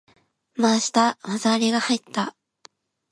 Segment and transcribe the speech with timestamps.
[0.57, 1.19] 回した！
[1.21, 2.35] 技ありが入った！